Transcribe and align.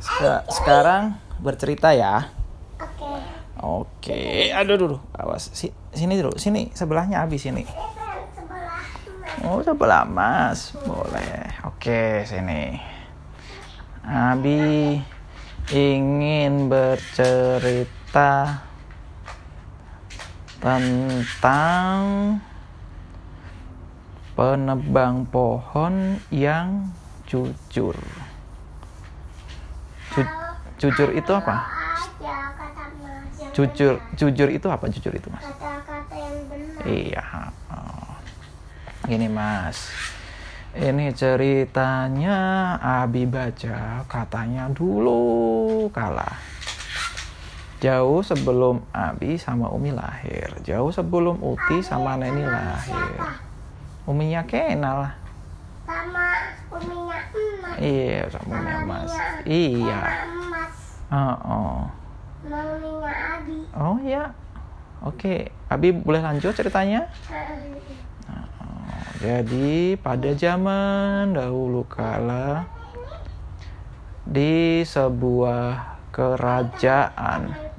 Seka- 0.00 0.44
sekarang 0.48 1.14
bercerita 1.38 1.92
ya. 1.92 2.32
Oke. 2.80 3.12
Oke, 3.60 4.20
aduh 4.50 4.76
dulu, 4.80 4.96
awas. 5.12 5.52
Si- 5.52 5.72
sini 5.92 6.16
dulu, 6.16 6.32
sini 6.40 6.72
sebelahnya 6.72 7.20
habis 7.20 7.44
sini. 7.44 7.68
Sebelah 7.68 8.80
Oh, 9.44 9.60
sebelah 9.60 10.08
Mas. 10.08 10.72
Boleh. 10.80 11.48
Oke, 11.68 12.24
sini. 12.24 12.80
Abi 14.00 14.96
ingin 15.70 16.66
bercerita 16.72 18.64
tentang 20.60 22.00
penebang 24.34 25.28
pohon 25.28 26.16
yang 26.32 26.88
jujur. 27.28 27.96
Ju- 30.10 30.34
jujur 30.80 31.10
itu 31.14 31.32
apa? 31.32 31.56
Jujur, 33.50 33.98
jujur 34.14 34.48
itu 34.48 34.66
apa? 34.70 34.86
Jujur 34.86 35.10
itu, 35.10 35.26
Mas? 35.28 35.42
Kata-kata 35.42 36.14
yang 36.14 36.36
benar. 36.46 36.82
Iya. 36.86 37.24
oh. 37.70 38.14
Gini 39.10 39.26
mas, 39.26 39.90
ini 40.76 41.10
ceritanya 41.10 42.38
Abi 42.78 43.26
baca 43.26 44.06
katanya 44.06 44.70
dulu 44.70 45.90
kalah. 45.90 46.36
Jauh 47.80 48.20
sebelum 48.20 48.84
Abi 48.92 49.40
sama 49.40 49.72
Umi 49.72 49.90
lahir, 49.90 50.52
jauh 50.62 50.92
sebelum 50.92 51.40
Uti 51.40 51.80
sama 51.80 52.14
Neni 52.20 52.44
lahir. 52.44 53.18
Uminya 54.04 54.44
Kenal 54.44 55.08
lah. 55.08 55.14
Sama 55.88 56.26
uminya. 56.76 57.18
Iya, 57.78 58.26
sama 58.32 58.58
Uminya 58.58 58.78
Mas. 58.88 59.12
Iya. 59.46 60.00
Oh, 61.10 61.36
oh. 61.46 61.78
Abi. 63.04 63.58
Oh 63.76 63.98
ya. 64.02 64.34
Oke, 65.00 65.48
Abi 65.70 65.94
boleh 65.94 66.20
lanjut 66.20 66.52
ceritanya? 66.52 67.08
Oh, 68.60 69.00
Jadi 69.20 69.96
pada 70.00 70.34
zaman 70.36 71.32
dahulu 71.36 71.86
kala 71.88 72.68
di 74.28 74.84
sebuah 74.84 75.98
kerajaan 76.12 77.70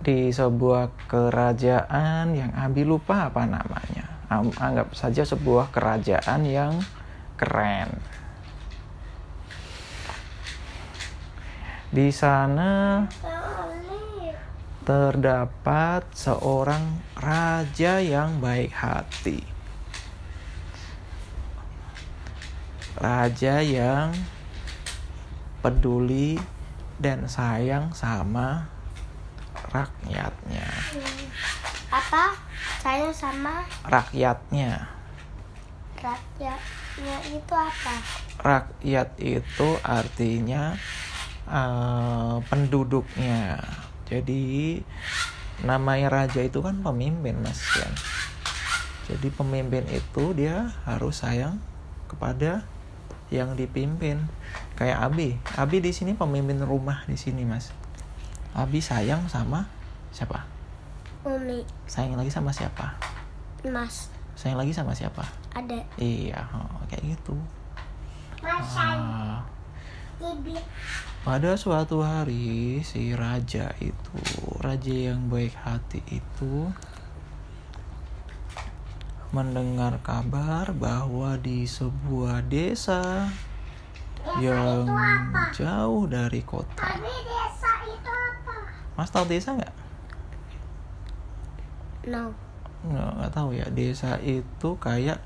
di 0.00 0.32
sebuah 0.32 0.90
kerajaan 1.06 2.32
yang 2.32 2.50
Abi 2.56 2.88
lupa 2.88 3.28
apa 3.28 3.44
namanya. 3.44 4.09
Anggap 4.30 4.94
saja 4.94 5.26
sebuah 5.26 5.74
kerajaan 5.74 6.46
yang 6.46 6.78
keren. 7.34 7.90
Di 11.90 12.14
sana 12.14 13.02
terdapat 14.86 16.06
seorang 16.14 17.02
raja 17.18 17.98
yang 17.98 18.38
baik 18.38 18.70
hati. 18.70 19.42
Raja 22.94 23.58
yang 23.58 24.14
peduli 25.58 26.38
dan 27.02 27.26
sayang 27.26 27.90
sama 27.90 28.70
rakyatnya. 29.74 30.70
Apa? 31.90 32.49
Saya 32.80 33.12
sama 33.12 33.60
Rakyatnya. 33.84 34.88
rakyatnya 36.00 37.16
itu 37.28 37.52
apa? 37.52 37.94
Rakyat 38.40 39.08
itu 39.20 39.68
artinya 39.84 40.72
eh, 41.44 42.36
penduduknya. 42.48 43.60
Jadi 44.08 44.80
namanya 45.60 46.08
raja 46.08 46.40
itu 46.40 46.64
kan 46.64 46.80
pemimpin, 46.80 47.36
Mas 47.44 47.60
Yan. 47.76 47.92
Jadi 49.12 49.28
pemimpin 49.28 49.84
itu 49.92 50.32
dia 50.32 50.72
harus 50.88 51.20
sayang 51.20 51.60
kepada 52.08 52.64
yang 53.28 53.60
dipimpin. 53.60 54.24
Kayak 54.80 55.04
Abi. 55.04 55.36
Abi 55.52 55.84
di 55.84 55.92
sini 55.92 56.16
pemimpin 56.16 56.64
rumah 56.64 57.04
di 57.04 57.20
sini, 57.20 57.44
Mas. 57.44 57.76
Abi 58.56 58.80
sayang 58.80 59.28
sama 59.28 59.68
siapa? 60.16 60.59
Umi, 61.20 61.60
Sayang 61.84 62.16
lagi 62.16 62.32
sama 62.32 62.48
siapa? 62.48 62.96
Mas, 63.68 64.08
Sayang 64.32 64.56
lagi 64.56 64.72
sama 64.72 64.96
siapa? 64.96 65.20
ada. 65.52 65.76
Iya, 66.00 66.40
oh, 66.56 66.80
kayak 66.88 67.16
gitu. 67.16 67.36
Mas, 68.40 68.72
Ah. 68.76 69.44
Pada 71.24 71.56
suatu 71.56 72.04
hari 72.04 72.80
si 72.84 73.16
raja 73.16 73.72
itu, 73.80 74.20
raja 74.60 74.92
yang 75.12 75.32
baik 75.32 75.56
hati 75.56 76.00
itu 76.12 76.68
mendengar 79.32 79.96
kabar 80.04 80.76
bahwa 80.76 81.40
di 81.40 81.64
sebuah 81.64 82.44
desa 82.48 83.32
yang 84.44 84.84
jauh 85.56 86.04
dari 86.04 86.44
kota. 86.44 86.84
Tapi 86.84 87.08
desa 87.24 87.72
itu 87.88 88.10
apa? 88.12 88.54
Mas 89.00 89.08
tahu 89.08 89.24
desa 89.24 89.56
nggak? 89.56 89.79
No. 92.10 92.34
Nggak, 92.82 93.10
nggak 93.16 93.32
tahu 93.32 93.48
ya. 93.54 93.66
Desa 93.70 94.18
itu 94.18 94.74
kayak 94.82 95.22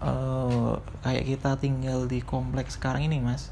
eh 0.00 0.74
kayak 1.04 1.24
kita 1.24 1.56
tinggal 1.56 2.04
di 2.04 2.20
kompleks 2.20 2.76
sekarang 2.76 3.08
ini, 3.08 3.16
Mas. 3.20 3.48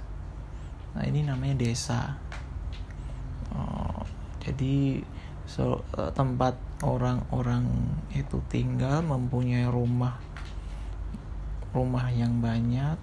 Nah 0.93 1.09
ini 1.09 1.25
namanya 1.25 1.57
desa. 1.57 2.21
Oh, 3.57 4.05
jadi 4.45 5.01
so- 5.49 5.85
eh, 5.97 6.13
tempat 6.13 6.61
orang-orang 6.85 7.65
itu 8.13 8.45
tinggal 8.53 9.01
mempunyai 9.01 9.65
rumah 9.67 10.21
rumah 11.73 12.09
yang 12.13 12.41
banyak 12.45 12.97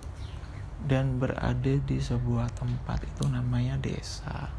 dan 0.85 1.17
berada 1.17 1.73
di 1.81 1.97
sebuah 1.97 2.53
tempat 2.53 3.01
itu 3.05 3.25
namanya 3.25 3.77
desa. 3.81 4.49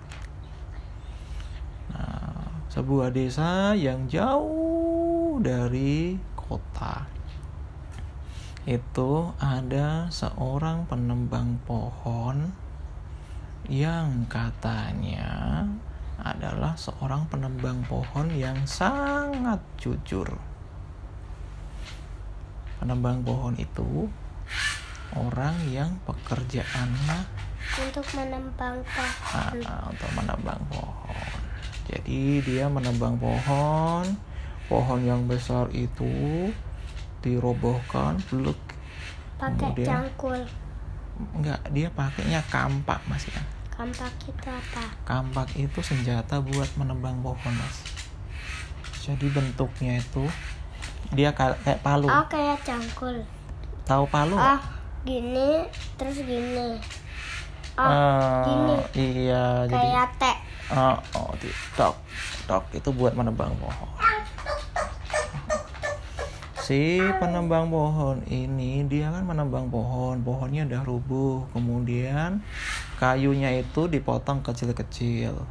Nah, 2.76 2.84
sebuah 2.84 3.08
desa 3.08 3.72
yang 3.72 4.04
jauh 4.04 5.40
dari 5.40 6.12
kota 6.36 7.08
itu 8.68 9.32
ada 9.40 10.12
seorang 10.12 10.84
penembang 10.84 11.56
pohon 11.64 12.52
yang 13.72 14.28
katanya 14.28 15.64
adalah 16.20 16.76
seorang 16.76 17.24
penembang 17.32 17.80
pohon 17.88 18.28
yang 18.36 18.60
sangat 18.68 19.64
jujur. 19.80 20.36
Penembang 22.76 23.24
pohon 23.24 23.56
itu 23.56 24.04
orang 25.16 25.56
yang 25.72 25.96
pekerjaannya 26.04 27.24
Untuk 27.88 28.04
menembang 28.12 28.84
pohon. 28.84 29.64
ah, 29.64 29.88
untuk 29.88 30.10
menebang 30.12 30.60
pohon. 30.68 31.35
Jadi 31.86 32.42
dia 32.42 32.66
menebang 32.66 33.14
pohon, 33.16 34.02
pohon 34.66 35.00
yang 35.00 35.22
besar 35.24 35.70
itu 35.70 36.50
dirobohkan, 37.20 38.18
beluk. 38.26 38.58
Pakai 39.36 39.70
kemudian- 39.72 39.88
cangkul. 40.04 40.38
Enggak, 41.32 41.60
dia 41.70 41.88
pakainya 41.90 42.40
kampak 42.46 43.00
mas 43.06 43.24
ya. 43.24 43.40
Kampak 43.70 44.12
itu 44.22 44.46
apa? 44.46 44.84
Kampak 45.04 45.48
itu 45.54 45.80
senjata 45.80 46.40
buat 46.40 46.68
menebang 46.76 47.20
pohon 47.20 47.54
mas. 47.54 47.76
Jadi 48.98 49.28
bentuknya 49.28 49.96
itu 49.96 50.24
dia 51.10 51.30
ka- 51.30 51.56
kayak 51.62 51.80
palu. 51.80 52.04
Oh, 52.04 52.26
kayak 52.26 52.58
cangkul. 52.60 53.22
Tahu 53.84 54.04
palu? 54.06 54.34
Oh, 54.34 54.60
gini, 55.04 55.62
terus 55.94 56.18
gini. 56.18 56.80
Oh, 57.76 57.86
Eh, 57.86 58.42
gini. 58.42 58.76
Iya, 58.96 59.44
jadi 59.64 59.76
Kayak 59.78 60.08
T. 60.16 60.24
oh, 60.72 60.98
oh, 61.14 61.30
di- 61.38 61.58
tok, 61.78 61.94
tok 62.50 62.64
itu 62.74 62.88
buat 62.90 63.14
menebang 63.14 63.54
pohon. 63.60 63.90
Si 66.66 66.98
penebang 67.22 67.70
pohon 67.70 68.26
ini 68.26 68.82
dia 68.90 69.14
kan 69.14 69.22
menebang 69.22 69.70
pohon, 69.70 70.18
pohonnya 70.26 70.66
udah 70.66 70.82
rubuh, 70.82 71.46
kemudian 71.54 72.42
kayunya 72.98 73.62
itu 73.62 73.86
dipotong 73.86 74.42
kecil-kecil. 74.42 75.46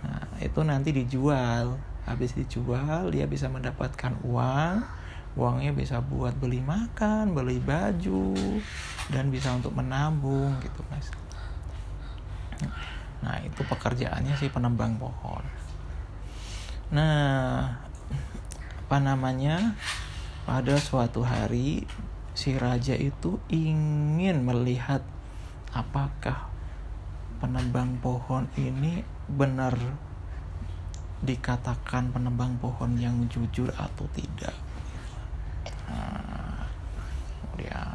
Nah, 0.00 0.24
itu 0.40 0.60
nanti 0.64 0.96
dijual. 0.96 1.76
Habis 2.08 2.32
dijual 2.32 3.12
dia 3.12 3.28
bisa 3.28 3.52
mendapatkan 3.52 4.16
uang. 4.24 4.80
Uangnya 5.36 5.76
bisa 5.76 6.00
buat 6.00 6.32
beli 6.40 6.64
makan, 6.64 7.36
beli 7.36 7.60
baju, 7.60 8.32
dan 9.12 9.28
bisa 9.28 9.52
untuk 9.52 9.76
menabung 9.76 10.56
gitu, 10.62 10.80
Mas. 10.88 11.10
Nah, 13.24 13.40
itu 13.40 13.64
pekerjaannya 13.64 14.36
si 14.36 14.52
penembang 14.52 15.00
pohon. 15.00 15.42
Nah, 16.92 17.72
apa 18.84 18.98
namanya? 19.00 19.72
Pada 20.44 20.76
suatu 20.76 21.24
hari 21.24 21.88
si 22.36 22.52
raja 22.60 22.92
itu 22.92 23.40
ingin 23.48 24.44
melihat 24.44 25.00
apakah 25.72 26.52
penebang 27.38 27.96
pohon 28.02 28.44
ini 28.60 29.06
benar 29.30 29.72
dikatakan 31.24 32.12
penebang 32.12 32.58
pohon 32.60 32.98
yang 33.00 33.24
jujur 33.32 33.72
atau 33.72 34.04
tidak 34.12 34.52
nah, 35.88 36.68
kemudian 37.40 37.88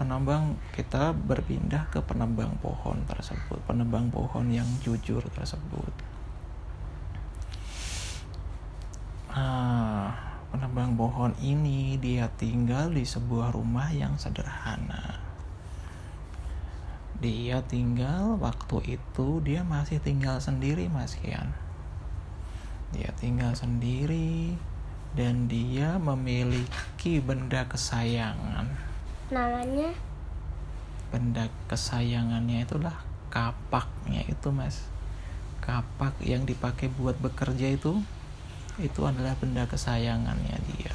penebang 0.00 0.56
kita 0.72 1.12
berpindah 1.12 1.92
ke 1.92 2.00
penebang 2.00 2.56
pohon 2.64 3.04
tersebut 3.04 3.60
penebang 3.68 4.08
pohon 4.08 4.48
yang 4.48 4.64
jujur 4.80 5.20
tersebut. 5.36 5.92
Ah, 9.28 10.40
penebang 10.48 10.96
pohon 10.96 11.36
ini 11.44 12.00
dia 12.00 12.32
tinggal 12.40 12.88
di 12.88 13.04
sebuah 13.04 13.52
rumah 13.52 13.92
yang 13.92 14.16
sederhana. 14.16 15.20
Dia 17.20 17.60
tinggal 17.68 18.40
waktu 18.40 18.96
itu 18.96 19.44
dia 19.44 19.60
masih 19.68 20.00
tinggal 20.00 20.40
sendiri 20.40 20.88
Mas 20.88 21.12
Kian. 21.20 21.52
Dia 22.96 23.12
tinggal 23.20 23.52
sendiri 23.52 24.56
dan 25.12 25.44
dia 25.44 26.00
memiliki 26.00 27.20
benda 27.20 27.68
kesayangan 27.68 28.89
namanya? 29.30 29.94
Benda 31.10 31.46
kesayangannya 31.66 32.66
itulah 32.66 32.94
kapaknya 33.30 34.26
itu 34.26 34.50
Mas. 34.50 34.86
Kapak 35.62 36.18
yang 36.22 36.46
dipakai 36.46 36.90
buat 36.90 37.14
bekerja 37.22 37.70
itu 37.70 38.02
itu 38.80 39.00
adalah 39.04 39.36
benda 39.38 39.66
kesayangannya 39.66 40.56
dia. 40.74 40.94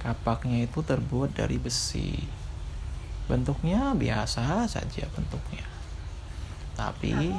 Kapaknya 0.00 0.64
itu 0.64 0.80
terbuat 0.80 1.34
dari 1.34 1.56
besi. 1.60 2.24
Bentuknya 3.26 3.94
biasa 3.94 4.66
saja 4.66 5.04
bentuknya. 5.12 5.66
Tapi 6.76 7.32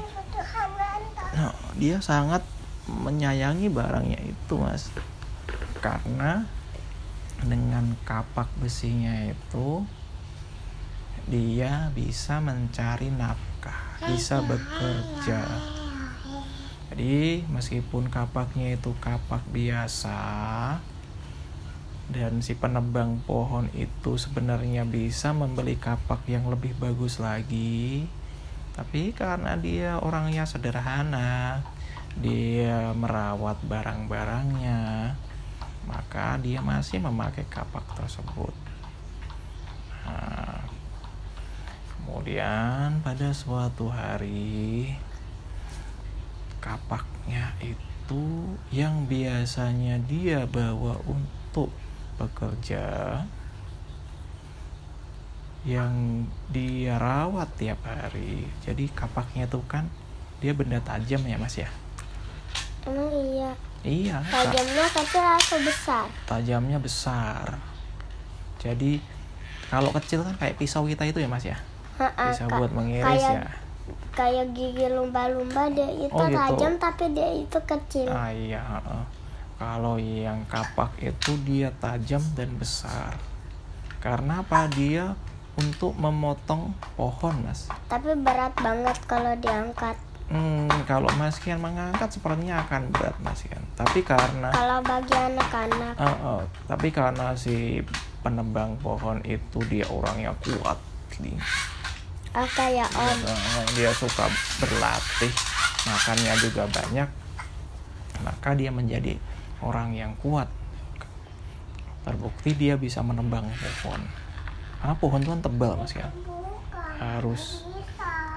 no, 1.38 1.50
dia 1.78 1.98
sangat 2.00 2.46
menyayangi 2.90 3.70
barangnya 3.70 4.20
itu 4.26 4.54
mas. 4.58 4.90
Karena 5.82 6.46
dengan 7.46 7.98
kapak 8.06 8.50
besinya 8.62 9.30
itu 9.30 9.86
dia 11.30 11.94
bisa 11.94 12.42
mencari 12.42 13.14
nafkah 13.14 14.02
bisa 14.10 14.42
bekerja. 14.42 15.42
Jadi 16.92 17.48
meskipun 17.48 18.12
kapaknya 18.12 18.76
itu 18.76 18.92
kapak 19.00 19.46
biasa 19.54 20.20
dan 22.12 22.44
si 22.44 22.60
penebang 22.60 23.24
pohon 23.24 23.72
itu 23.72 24.20
sebenarnya 24.20 24.84
bisa 24.84 25.32
membeli 25.32 25.80
kapak 25.80 26.28
yang 26.28 26.52
lebih 26.52 26.76
bagus 26.76 27.24
lagi 27.24 28.04
tapi 28.76 29.16
karena 29.16 29.56
dia 29.56 29.96
orangnya 30.00 30.44
sederhana 30.44 31.64
dia 32.20 32.92
merawat 32.92 33.64
barang-barangnya 33.64 34.80
maka 35.86 36.38
dia 36.42 36.62
masih 36.62 37.02
memakai 37.02 37.46
kapak 37.50 37.84
tersebut. 37.98 38.54
Nah, 40.06 40.62
kemudian 41.98 43.02
pada 43.02 43.34
suatu 43.34 43.90
hari 43.90 44.94
kapaknya 46.62 47.58
itu 47.64 48.54
yang 48.70 49.10
biasanya 49.10 49.98
dia 50.06 50.46
bawa 50.46 51.00
untuk 51.10 51.74
bekerja 52.22 53.18
yang 55.66 56.26
dia 56.50 56.98
rawat 56.98 57.50
tiap 57.58 57.82
hari. 57.86 58.50
Jadi 58.66 58.90
kapaknya 58.94 59.46
tuh 59.46 59.62
kan 59.66 59.90
dia 60.42 60.54
benda 60.58 60.82
tajam 60.82 61.22
ya 61.26 61.38
mas 61.38 61.58
ya? 61.58 61.70
Emang 62.86 63.14
iya 63.14 63.54
iya. 63.82 64.18
Tajamnya 64.26 64.86
kecil 64.90 65.26
atau 65.26 65.58
besar. 65.62 66.06
Tajamnya 66.26 66.78
besar. 66.78 67.58
Jadi 68.62 69.02
kalau 69.72 69.90
kecil 69.96 70.22
kan 70.22 70.36
kayak 70.38 70.60
pisau 70.60 70.86
kita 70.86 71.08
itu 71.08 71.18
ya 71.24 71.30
mas 71.32 71.46
ya? 71.48 71.58
Ha-ha, 71.98 72.34
bisa 72.34 72.46
buat 72.50 72.72
mengiris 72.74 73.06
kayak 73.06 73.36
ya? 73.42 73.52
kayak 74.12 74.48
gigi 74.54 74.88
lumba-lumba 74.92 75.72
dia 75.72 75.90
itu 75.90 76.14
Oh, 76.14 76.28
gitu. 76.28 76.38
tajam 76.38 76.74
tapi 76.78 77.04
dia 77.16 77.30
itu 77.34 77.58
kecil. 77.64 78.10
Ah 78.12 78.30
iya 78.30 78.62
kalau 79.62 80.02
yang 80.02 80.42
kapak 80.50 80.90
itu 80.98 81.38
dia 81.46 81.70
tajam 81.78 82.22
dan 82.34 82.50
besar. 82.58 83.14
Karena 84.02 84.42
apa? 84.42 84.66
Dia 84.74 85.14
untuk 85.54 85.94
memotong 85.98 86.74
pohon 86.98 87.36
mas. 87.46 87.70
Tapi 87.86 88.18
berat 88.18 88.58
banget 88.58 88.98
kalau 89.06 89.34
diangkat 89.38 89.98
Hmm, 90.32 90.72
kalau 90.88 91.12
Mas 91.20 91.44
Kian 91.44 91.60
mengangkat 91.60 92.08
sepertinya 92.08 92.64
akan 92.64 92.88
berat 92.96 93.20
Mas 93.20 93.44
Kian. 93.44 93.60
Tapi 93.76 94.00
karena 94.00 94.48
kalau 94.48 94.80
bagi 94.80 95.12
anak-anak 95.12 95.94
Eh, 96.00 96.08
eh, 96.08 96.42
tapi 96.66 96.88
karena 96.88 97.36
si 97.36 97.84
penebang 98.24 98.80
pohon 98.80 99.20
itu 99.28 99.60
dia 99.68 99.84
orangnya 99.92 100.32
kuat, 100.40 100.80
nih. 101.20 101.36
oh 102.32 102.48
kayak 102.56 102.88
om 102.96 103.18
Eh, 103.28 103.66
dia 103.76 103.92
suka 103.92 104.32
berlatih, 104.58 105.34
makannya 105.84 106.34
juga 106.40 106.64
banyak, 106.72 107.10
maka 108.24 108.50
dia 108.56 108.72
menjadi 108.72 109.20
orang 109.60 109.92
yang 109.92 110.16
kuat. 110.16 110.48
Terbukti 112.02 112.56
dia 112.56 112.80
bisa 112.80 113.04
menebang 113.04 113.52
pohon. 113.84 114.00
Karena 114.80 114.96
pohon 114.96 115.20
itu 115.20 115.30
kan 115.30 115.42
tebal 115.44 115.74
Mas 115.76 115.92
Kian. 115.92 116.08
Harus 116.98 117.68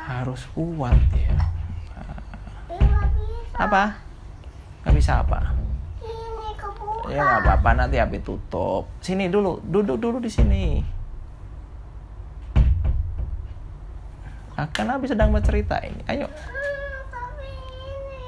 harus 0.05 0.43
kuat 0.53 0.99
ya. 1.15 1.54
Apa? 3.55 3.95
Gak 4.83 4.95
bisa 4.99 5.23
apa? 5.23 5.55
ini 6.03 6.49
kebuka 6.59 7.07
Ya 7.09 7.23
nggak 7.23 7.41
apa-apa 7.47 7.71
nanti 7.79 7.97
habis 8.03 8.21
tutup. 8.27 8.91
Sini 8.99 9.31
dulu, 9.31 9.63
duduk 9.63 9.97
dulu 10.03 10.19
di 10.19 10.31
sini. 10.31 10.83
Akan 14.55 14.91
habis 14.91 15.15
sedang 15.15 15.31
bercerita 15.31 15.79
ini. 15.83 16.03
Ayo. 16.07 16.27
tapi 17.11 17.51
ini 17.87 18.23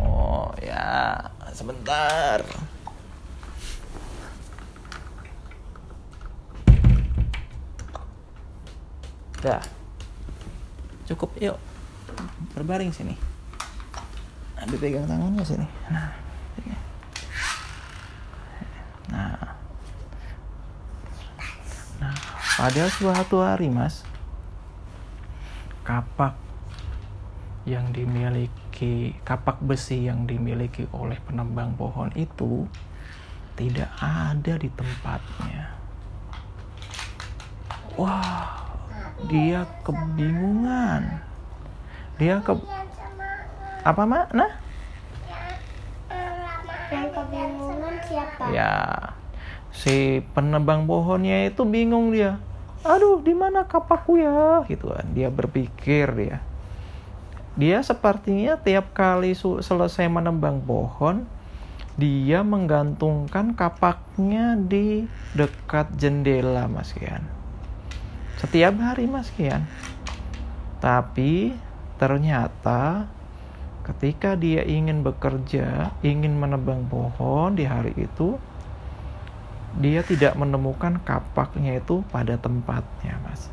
Oh 0.00 0.48
ya, 0.60 1.20
sebentar. 1.52 2.44
Dah. 9.44 9.60
Cukup, 11.04 11.36
yuk. 11.36 11.60
Berbaring 12.56 12.88
sini. 12.88 13.33
Dipegang 14.68 15.04
tangannya 15.04 15.44
sini. 15.44 15.66
Nah, 15.92 16.08
sini. 16.56 16.76
Nah. 19.12 19.38
Nah, 22.00 22.14
pada 22.58 22.84
suatu 22.90 23.44
hari, 23.44 23.68
Mas, 23.70 24.02
kapak 25.84 26.34
yang 27.64 27.92
dimiliki 27.96 29.16
kapak 29.24 29.56
besi 29.64 30.04
yang 30.04 30.28
dimiliki 30.28 30.84
oleh 30.92 31.16
penebang 31.24 31.72
pohon 31.80 32.12
itu 32.12 32.68
tidak 33.56 33.88
ada 34.02 34.58
di 34.58 34.68
tempatnya. 34.68 35.72
Wah, 37.94 38.58
dia 39.30 39.62
kebingungan. 39.86 41.22
Dia 42.18 42.42
ke 42.42 42.54
apa 43.84 44.02
mak? 44.08 44.32
Nah, 44.32 44.50
yang 46.88 47.08
kebingungan 47.12 47.94
siapa 48.04 48.44
ya 48.52 48.72
si 49.74 50.22
penebang 50.32 50.86
pohonnya 50.86 51.50
itu 51.50 51.66
bingung 51.66 52.14
dia. 52.14 52.38
Aduh, 52.86 53.18
di 53.24 53.34
mana 53.34 53.66
kapakku 53.66 54.20
ya? 54.20 54.62
Gitu 54.70 54.92
kan. 54.92 55.06
Dia 55.12 55.28
berpikir 55.32 56.06
dia. 56.14 56.38
Dia 57.58 57.82
sepertinya 57.82 58.58
tiap 58.60 58.94
kali 58.94 59.34
selesai 59.36 60.06
menebang 60.10 60.62
pohon, 60.62 61.26
dia 61.94 62.42
menggantungkan 62.42 63.54
kapaknya 63.54 64.58
di 64.58 65.06
dekat 65.38 65.94
jendela, 65.94 66.66
Mas 66.66 66.90
Kian. 66.94 67.22
Setiap 68.42 68.74
hari, 68.82 69.06
Mas 69.06 69.30
Kian. 69.30 69.64
Tapi 70.82 71.54
ternyata 71.96 73.06
ketika 73.84 74.32
dia 74.34 74.64
ingin 74.64 75.04
bekerja, 75.04 75.92
ingin 76.00 76.40
menebang 76.40 76.88
pohon 76.88 77.52
di 77.52 77.68
hari 77.68 77.92
itu, 77.94 78.40
dia 79.76 80.00
tidak 80.06 80.38
menemukan 80.38 81.02
kapaknya 81.04 81.76
itu 81.78 82.00
pada 82.08 82.40
tempatnya, 82.40 83.20
Mas. 83.20 83.52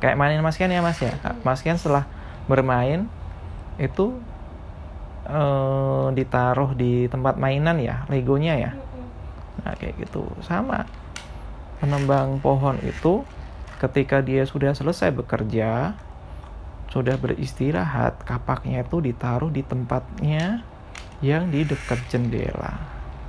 Kayak 0.00 0.16
mainin 0.16 0.44
Mas 0.44 0.56
Kian 0.56 0.72
ya, 0.72 0.80
Mas 0.80 0.98
ya. 1.02 1.12
Mas 1.44 1.60
Kian 1.60 1.76
setelah 1.76 2.08
bermain 2.46 3.10
itu 3.76 4.16
eh, 5.28 6.06
ditaruh 6.16 6.72
di 6.72 7.10
tempat 7.12 7.36
mainan 7.36 7.76
ya, 7.82 8.08
legonya 8.08 8.54
ya. 8.56 8.72
Nah, 9.64 9.74
kayak 9.76 10.00
gitu. 10.00 10.24
Sama. 10.46 10.86
Penembang 11.76 12.40
pohon 12.40 12.80
itu 12.80 13.20
ketika 13.76 14.24
dia 14.24 14.48
sudah 14.48 14.72
selesai 14.72 15.12
bekerja, 15.12 15.92
sudah 16.90 17.18
beristirahat, 17.18 18.22
kapaknya 18.22 18.86
itu 18.86 19.02
ditaruh 19.02 19.50
di 19.50 19.66
tempatnya 19.66 20.62
yang 21.18 21.50
di 21.50 21.66
dekat 21.66 21.98
jendela. 22.06 22.78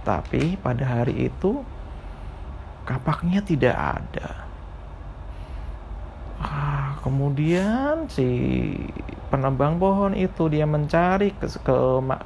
Tapi 0.05 0.55
pada 0.61 0.85
hari 0.85 1.27
itu 1.27 1.65
kapaknya 2.87 3.41
tidak 3.43 3.75
ada. 3.75 4.29
Ah, 6.37 6.95
kemudian 7.01 8.05
si 8.07 8.29
penebang 9.33 9.81
pohon 9.81 10.13
itu 10.13 10.47
dia 10.47 10.69
mencari 10.69 11.33
ke 11.33 11.49
ke, 11.49 11.75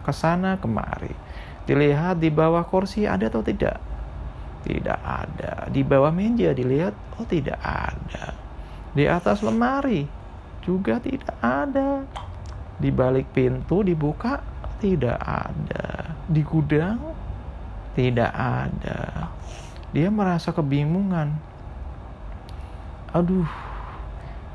ke 0.03 0.11
sana 0.13 0.59
kemari. 0.59 1.15
Dilihat 1.63 2.19
di 2.19 2.27
bawah 2.27 2.67
kursi 2.67 3.07
ada 3.07 3.31
atau 3.31 3.39
tidak? 3.39 3.79
Tidak 4.67 4.99
ada. 4.99 5.71
Di 5.71 5.81
bawah 5.81 6.13
meja 6.13 6.53
dilihat, 6.53 6.93
oh 7.17 7.25
tidak 7.25 7.57
ada. 7.63 8.35
Di 8.91 9.07
atas 9.07 9.41
lemari 9.41 10.20
juga 10.61 11.01
tidak 11.01 11.33
ada. 11.41 12.05
Di 12.81 12.89
balik 12.89 13.33
pintu 13.33 13.85
dibuka 13.85 14.41
tidak 14.81 15.17
ada. 15.21 16.17
Di 16.25 16.41
gudang 16.41 16.97
tidak 17.93 18.31
ada. 18.33 19.29
Dia 19.91 20.07
merasa 20.07 20.55
kebingungan. 20.55 21.35
Aduh, 23.11 23.49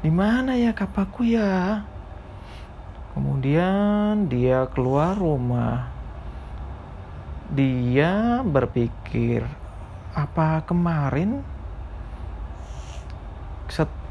di 0.00 0.08
mana 0.08 0.56
ya 0.56 0.72
kapakku 0.72 1.28
ya? 1.28 1.84
Kemudian 3.12 4.32
dia 4.32 4.64
keluar 4.72 5.12
rumah. 5.12 5.92
Dia 7.52 8.42
berpikir, 8.42 9.46
apa 10.16 10.64
kemarin 10.66 11.44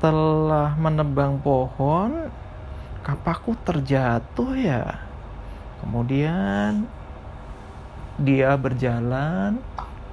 setelah 0.05 0.77
menebang 0.77 1.41
pohon 1.41 2.29
kapakku 3.01 3.57
terjatuh 3.65 4.53
ya. 4.53 5.01
Kemudian 5.81 6.85
dia 8.21 8.53
berjalan 8.53 9.57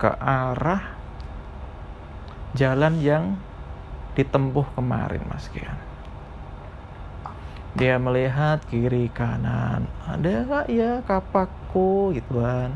ke 0.01 0.09
arah 0.17 0.97
jalan 2.57 3.05
yang 3.05 3.37
ditempuh 4.17 4.65
kemarin 4.73 5.21
Mas 5.29 5.53
Kian. 5.53 5.77
Dia 7.77 8.01
melihat 8.01 8.65
kiri 8.73 9.13
kanan. 9.13 9.93
Ada 10.09 10.49
gak 10.49 10.67
ya 10.73 11.05
kapakku 11.05 12.17
gitu 12.17 12.41
kan 12.41 12.73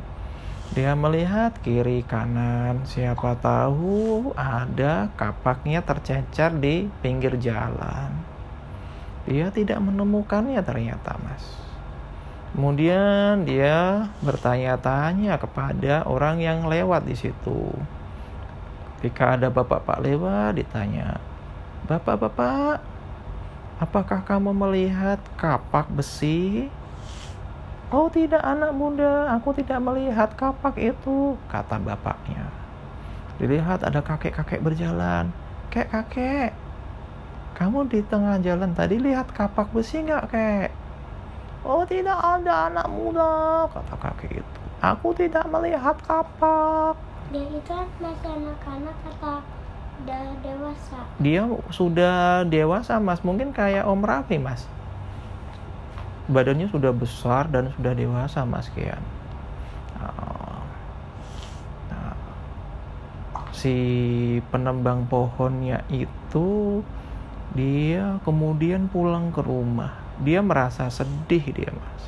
dia 0.75 0.99
melihat 0.99 1.55
kiri 1.63 2.03
kanan, 2.03 2.83
siapa 2.89 3.39
tahu 3.39 4.35
ada 4.35 5.13
kapaknya 5.15 5.85
tercecer 5.85 6.51
di 6.59 6.91
pinggir 7.05 7.39
jalan. 7.39 8.11
Dia 9.27 9.55
tidak 9.55 9.79
menemukannya 9.79 10.59
ternyata, 10.67 11.19
Mas. 11.23 11.45
Kemudian 12.57 13.45
dia 13.45 14.11
bertanya-tanya 14.25 15.37
kepada 15.37 16.09
orang 16.09 16.41
yang 16.41 16.67
lewat 16.67 17.05
di 17.05 17.15
situ. 17.15 17.71
Ketika 18.97 19.37
ada 19.37 19.53
bapak-bapak 19.53 20.01
lewat, 20.01 20.57
ditanya, 20.57 21.21
"Bapak-bapak, 21.85 22.81
apakah 23.77 24.25
kamu 24.25 24.57
melihat 24.57 25.21
kapak 25.37 25.85
besi 25.93 26.73
Oh 27.87 28.11
tidak 28.11 28.43
anak 28.43 28.75
muda, 28.75 29.31
aku 29.31 29.55
tidak 29.55 29.79
melihat 29.79 30.35
kapak 30.35 30.75
itu, 30.75 31.39
kata 31.47 31.79
bapaknya. 31.79 32.51
Dilihat 33.39 33.87
ada 33.87 34.03
kakek-kakek 34.03 34.59
berjalan. 34.59 35.31
Kek 35.71 35.95
kakek, 35.95 36.51
kamu 37.55 37.87
di 37.87 38.03
tengah 38.03 38.43
jalan 38.43 38.75
tadi 38.75 38.99
lihat 38.99 39.31
kapak 39.31 39.71
besi 39.71 40.03
nggak 40.03 40.25
kek? 40.35 40.71
Oh 41.63 41.87
tidak 41.87 42.19
ada 42.19 42.75
anak 42.75 42.91
muda, 42.91 43.71
kata 43.71 43.95
kakek 44.03 44.43
itu. 44.43 44.61
Aku 44.83 45.15
tidak 45.15 45.47
melihat 45.47 45.95
kapak. 46.03 46.99
Dia 47.31 47.47
itu 47.55 47.77
masih 48.03 48.31
anak-anak 48.35 48.97
udah 50.03 50.27
dewasa? 50.43 50.99
Dia 51.23 51.43
sudah 51.71 52.43
dewasa 52.51 52.99
mas, 52.99 53.23
mungkin 53.23 53.55
kayak 53.55 53.87
Om 53.87 54.03
Raffi 54.03 54.43
mas 54.43 54.67
badannya 56.27 56.67
sudah 56.67 56.91
besar 56.91 57.47
dan 57.47 57.71
sudah 57.79 57.95
dewasa 57.95 58.43
Mas 58.43 58.67
Kian. 58.75 58.99
Nah, 59.95 60.63
nah, 61.91 62.15
si 63.55 63.77
penembang 64.51 65.07
pohonnya 65.07 65.87
itu 65.87 66.83
dia 67.55 68.19
kemudian 68.27 68.91
pulang 68.91 69.31
ke 69.31 69.41
rumah. 69.41 69.95
Dia 70.21 70.43
merasa 70.43 70.91
sedih 70.91 71.45
dia 71.55 71.71
Mas. 71.71 72.05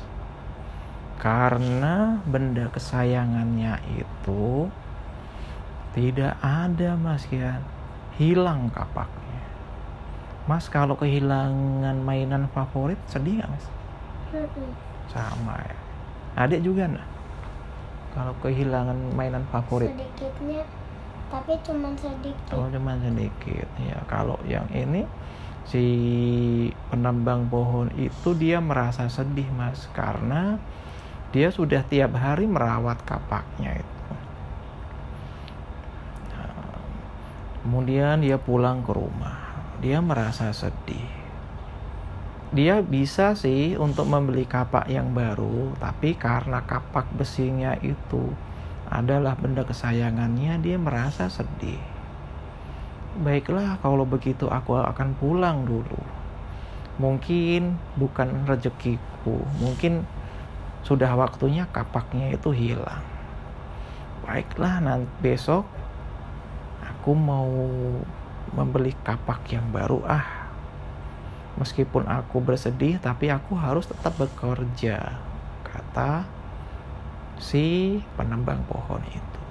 Karena 1.19 2.19
benda 2.23 2.71
kesayangannya 2.71 3.79
itu 3.95 4.67
tidak 5.95 6.35
ada 6.43 6.99
Mas 6.99 7.23
Kian. 7.23 7.63
Hilang 8.19 8.67
kapaknya. 8.75 9.43
Mas 10.43 10.67
kalau 10.67 10.99
kehilangan 10.99 12.03
mainan 12.03 12.51
favorit 12.51 12.99
sedih 13.07 13.39
gak 13.39 13.51
Mas? 13.53 13.78
Sama 15.09 15.55
ya. 15.61 15.77
Adik 16.37 16.61
juga 16.61 16.85
nah 16.85 17.19
kalau 18.13 18.33
kehilangan 18.41 18.97
mainan 19.13 19.45
favorit? 19.53 19.93
Sedikitnya 19.93 20.65
tapi 21.29 21.53
cuma 21.61 21.93
sedikit. 21.93 22.57
Oh 22.57 22.65
cuma 22.73 22.97
sedikit 22.97 23.69
ya. 23.77 23.97
Kalau 24.09 24.41
yang 24.49 24.65
ini 24.73 25.05
si 25.69 25.85
penambang 26.89 27.45
pohon 27.45 27.93
itu 27.93 28.33
dia 28.33 28.57
merasa 28.57 29.05
sedih 29.05 29.45
mas 29.53 29.85
karena 29.93 30.57
dia 31.29 31.53
sudah 31.53 31.85
tiap 31.85 32.17
hari 32.17 32.49
merawat 32.49 33.05
kapaknya 33.05 33.77
itu. 33.77 34.13
Nah, 36.33 36.81
kemudian 37.61 38.25
dia 38.25 38.41
pulang 38.41 38.81
ke 38.81 38.89
rumah. 38.89 39.37
Dia 39.85 40.01
merasa 40.01 40.49
sedih 40.49 41.18
dia 42.49 42.81
bisa 42.81 43.37
sih 43.37 43.77
untuk 43.77 44.09
membeli 44.09 44.41
kapak 44.41 44.89
yang 44.89 45.13
baru, 45.13 45.77
tapi 45.77 46.17
karena 46.17 46.65
kapak 46.65 47.05
besinya 47.13 47.77
itu 47.85 48.33
adalah 48.89 49.37
benda 49.37 49.61
kesayangannya, 49.61 50.57
dia 50.57 50.81
merasa 50.81 51.29
sedih. 51.29 51.77
Baiklah, 53.21 53.77
kalau 53.85 54.01
begitu 54.01 54.49
aku 54.49 54.81
akan 54.81 55.13
pulang 55.21 55.61
dulu. 55.69 56.01
Mungkin 56.97 57.77
bukan 58.01 58.49
rezekiku, 58.49 59.45
mungkin 59.61 60.09
sudah 60.81 61.13
waktunya 61.13 61.69
kapaknya 61.69 62.33
itu 62.33 62.49
hilang. 62.49 63.05
Baiklah, 64.25 64.81
nanti 64.81 65.05
besok 65.21 65.69
aku 66.81 67.13
mau 67.13 67.53
membeli 68.57 68.97
kapak 69.05 69.45
yang 69.53 69.69
baru 69.69 70.01
ah 70.09 70.38
Meskipun 71.57 72.05
aku 72.05 72.43
bersedih, 72.43 73.01
tapi 73.01 73.33
aku 73.33 73.57
harus 73.57 73.89
tetap 73.89 74.13
bekerja, 74.19 75.17
kata 75.65 76.27
si 77.39 77.97
penembang 78.19 78.61
pohon 78.69 79.01
itu. 79.09 79.41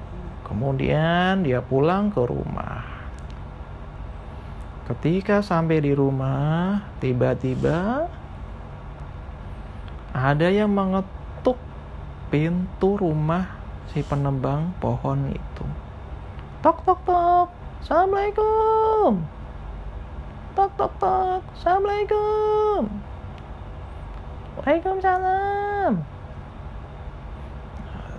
Kemudian 0.47 1.43
dia 1.43 1.61
pulang 1.61 2.13
ke 2.13 2.23
rumah. 2.23 2.85
Ketika 4.89 5.45
sampai 5.45 5.85
di 5.85 5.93
rumah, 5.93 6.81
tiba-tiba 6.97 8.09
ada 10.17 10.49
yang 10.49 10.73
mengetuk 10.73 11.61
pintu 12.33 12.97
rumah 12.97 13.53
si 13.93 14.01
penembang 14.01 14.73
pohon 14.81 15.29
itu. 15.29 15.67
Tok 16.65 16.81
tok 16.89 17.01
tok. 17.05 17.49
Assalamualaikum 17.85 19.38
tok 20.59 20.75
tok 20.75 20.93
tok. 20.99 21.43
Assalamualaikum. 21.55 22.91
Waalaikumsalam. 24.59 26.03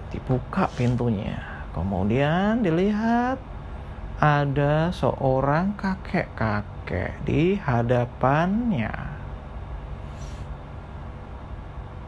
Dibuka 0.08 0.72
pintunya. 0.80 1.36
Kemudian 1.76 2.64
dilihat 2.64 3.44
ada 4.24 4.88
seorang 4.96 5.76
kakek-kakek 5.76 7.20
di 7.28 7.60
hadapannya. 7.60 8.96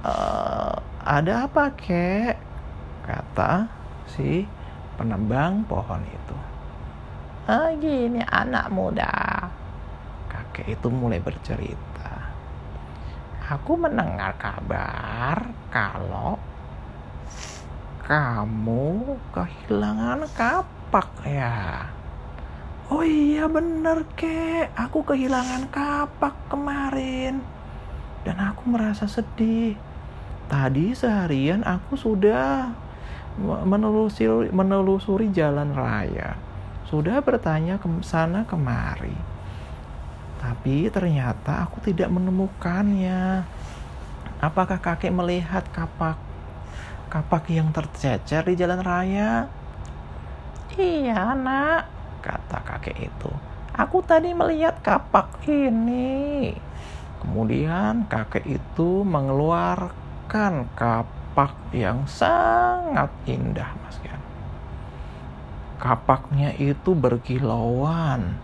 Uh, 0.02 0.80
ada 1.04 1.46
apa 1.46 1.76
kek? 1.76 2.40
kata 3.04 3.68
si 4.08 4.48
penembang 4.96 5.68
pohon 5.68 6.00
itu. 6.08 6.38
Ah 7.52 7.76
gini 7.76 8.24
anak 8.32 8.72
muda 8.72 9.12
kakek 10.52 10.76
itu 10.76 10.92
mulai 10.92 11.24
bercerita. 11.24 12.28
Aku 13.56 13.80
mendengar 13.80 14.36
kabar 14.36 15.48
kalau 15.72 16.36
kamu 18.04 19.16
kehilangan 19.32 20.28
kapak 20.36 21.08
ya. 21.24 21.88
Oh 22.92 23.00
iya 23.08 23.48
bener 23.48 24.04
kek, 24.20 24.76
aku 24.76 25.08
kehilangan 25.08 25.72
kapak 25.72 26.36
kemarin. 26.52 27.40
Dan 28.28 28.36
aku 28.44 28.68
merasa 28.68 29.08
sedih. 29.08 29.80
Tadi 30.52 30.92
seharian 30.92 31.64
aku 31.64 31.96
sudah 31.96 32.76
menelusuri, 33.40 34.52
menelusuri 34.52 35.32
jalan 35.32 35.72
raya. 35.72 36.36
Sudah 36.92 37.24
bertanya 37.24 37.80
ke 37.80 37.88
sana 38.04 38.44
kemari. 38.44 39.31
Tapi 40.42 40.90
ternyata 40.90 41.70
aku 41.70 41.78
tidak 41.86 42.10
menemukannya. 42.10 43.46
Apakah 44.42 44.82
kakek 44.82 45.14
melihat 45.14 45.62
kapak 45.70 46.18
kapak 47.14 47.46
yang 47.54 47.70
tercecer 47.70 48.42
di 48.50 48.58
jalan 48.58 48.82
raya? 48.82 49.46
Iya, 50.74 51.38
nak, 51.38 51.86
kata 52.26 52.58
kakek 52.66 53.12
itu. 53.12 53.32
Aku 53.78 54.02
tadi 54.02 54.34
melihat 54.34 54.82
kapak 54.82 55.46
ini. 55.46 56.56
Kemudian 57.22 58.10
kakek 58.10 58.48
itu 58.50 59.06
mengeluarkan 59.06 60.74
kapak 60.74 61.54
yang 61.70 62.08
sangat 62.10 63.14
indah, 63.30 63.70
Mas. 63.86 64.02
Kapaknya 65.82 66.54
itu 66.62 66.94
berkilauan 66.94 68.38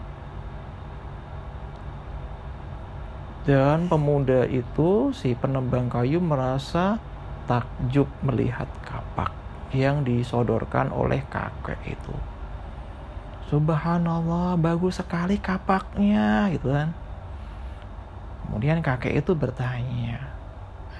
Dan 3.48 3.88
pemuda 3.88 4.44
itu, 4.44 5.16
si 5.16 5.32
penebang 5.32 5.88
kayu 5.88 6.20
merasa 6.20 7.00
takjub 7.48 8.12
melihat 8.20 8.68
kapak 8.84 9.32
yang 9.72 10.04
disodorkan 10.04 10.92
oleh 10.92 11.24
kakek 11.32 11.80
itu. 11.96 12.16
Subhanallah, 13.48 14.60
bagus 14.60 15.00
sekali 15.00 15.40
kapaknya, 15.40 16.52
gitu 16.52 16.76
kan. 16.76 16.92
Kemudian 18.44 18.84
kakek 18.84 19.24
itu 19.24 19.32
bertanya, 19.32 20.28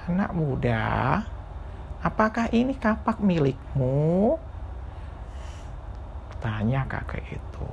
anak 0.08 0.32
muda, 0.32 0.88
apakah 2.00 2.48
ini 2.56 2.72
kapak 2.80 3.20
milikmu? 3.20 4.40
Tanya 6.40 6.88
kakek 6.88 7.44
itu. 7.44 7.68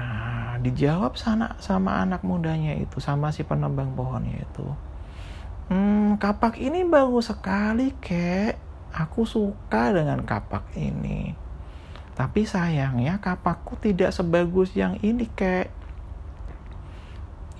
Nah, 0.00 0.56
dijawab 0.64 1.20
sana 1.20 1.60
sama 1.60 2.00
anak 2.00 2.24
mudanya 2.24 2.72
itu, 2.72 2.96
sama 3.04 3.36
si 3.36 3.44
penebang 3.44 3.92
pohonnya 3.92 4.40
itu. 4.40 4.64
Hmm, 5.68 6.16
kapak 6.16 6.56
ini 6.56 6.88
bagus 6.88 7.28
sekali, 7.28 7.92
kek. 8.00 8.56
Aku 8.96 9.28
suka 9.28 9.92
dengan 9.92 10.24
kapak 10.24 10.72
ini. 10.74 11.36
Tapi 12.16 12.48
sayangnya 12.48 13.20
kapakku 13.20 13.76
tidak 13.76 14.16
sebagus 14.16 14.72
yang 14.72 14.96
ini, 15.04 15.28
kek. 15.28 15.68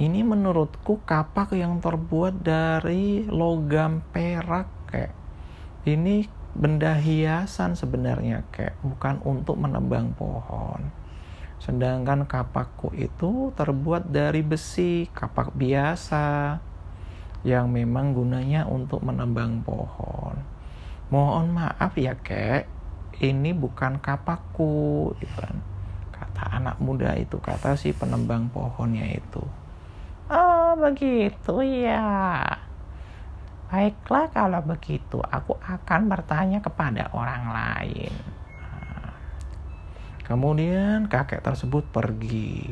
Ini 0.00 0.24
menurutku 0.24 1.04
kapak 1.04 1.52
yang 1.52 1.76
terbuat 1.84 2.40
dari 2.40 3.28
logam 3.28 4.00
perak, 4.16 4.66
kek. 4.88 5.12
Ini 5.84 6.24
benda 6.56 6.96
hiasan 6.96 7.76
sebenarnya, 7.76 8.48
kek. 8.48 8.80
Bukan 8.80 9.20
untuk 9.28 9.60
menebang 9.60 10.16
pohon. 10.16 10.99
Sedangkan 11.60 12.24
kapakku 12.24 12.88
itu 12.96 13.52
terbuat 13.52 14.08
dari 14.08 14.40
besi, 14.40 15.04
kapak 15.12 15.52
biasa 15.52 16.56
yang 17.44 17.68
memang 17.68 18.16
gunanya 18.16 18.64
untuk 18.64 19.04
menebang 19.04 19.60
pohon. 19.60 20.40
Mohon 21.12 21.46
maaf 21.60 21.92
ya, 22.00 22.16
Kek. 22.16 22.64
Ini 23.20 23.52
bukan 23.52 24.00
kapakku, 24.00 25.12
gitu 25.20 25.36
kan. 25.36 25.60
Kata 26.16 26.56
anak 26.56 26.80
muda 26.80 27.12
itu, 27.20 27.36
kata 27.36 27.76
si 27.76 27.92
penebang 27.92 28.48
pohonnya 28.48 29.04
itu. 29.04 29.44
Oh, 30.32 30.72
begitu 30.80 31.60
ya. 31.60 32.40
Baiklah 33.68 34.32
kalau 34.32 34.64
begitu, 34.64 35.20
aku 35.20 35.60
akan 35.60 36.08
bertanya 36.08 36.64
kepada 36.64 37.12
orang 37.12 37.52
lain. 37.52 38.39
Kemudian 40.30 41.10
kakek 41.10 41.42
tersebut 41.42 41.90
pergi. 41.90 42.70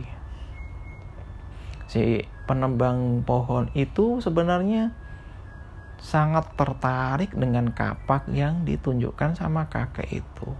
Si 1.90 2.22
penebang 2.46 3.26
pohon 3.26 3.66
itu 3.74 4.22
sebenarnya 4.22 4.94
sangat 5.98 6.54
tertarik 6.54 7.34
dengan 7.34 7.74
kapak 7.74 8.30
yang 8.30 8.62
ditunjukkan 8.62 9.34
sama 9.34 9.66
kakek 9.66 10.22
itu. 10.22 10.54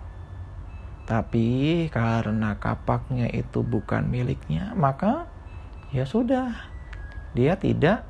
Tapi 1.06 1.86
karena 1.86 2.58
kapaknya 2.58 3.30
itu 3.30 3.62
bukan 3.62 4.10
miliknya, 4.10 4.74
maka 4.74 5.30
ya 5.94 6.02
sudah. 6.02 6.50
Dia 7.38 7.54
tidak 7.54 8.02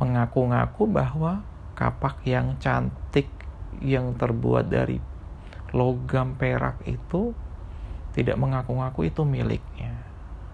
mengaku-ngaku 0.00 0.88
bahwa 0.88 1.44
kapak 1.76 2.24
yang 2.24 2.56
cantik 2.56 3.28
yang 3.84 4.16
terbuat 4.16 4.72
dari 4.72 4.96
logam 5.76 6.32
perak 6.40 6.80
itu 6.88 7.36
tidak 8.14 8.38
mengaku-ngaku 8.38 9.10
itu 9.10 9.26
miliknya. 9.26 9.90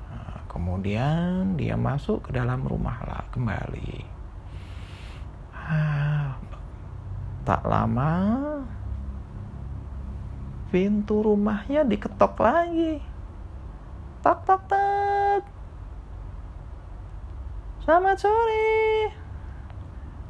Nah, 0.09 0.40
kemudian 0.49 1.61
dia 1.61 1.77
masuk 1.77 2.27
ke 2.27 2.31
dalam 2.33 2.64
rumah 2.64 2.96
lah 3.05 3.25
kembali. 3.31 4.01
Ah, 5.53 6.40
tak 7.44 7.62
lama 7.68 8.16
pintu 10.70 11.20
rumahnya 11.20 11.85
diketok 11.85 12.35
lagi. 12.40 13.03
Tok 14.25 14.40
tok 14.46 14.62
tok. 14.70 15.42
Selamat 17.85 18.16
sore. 18.16 19.11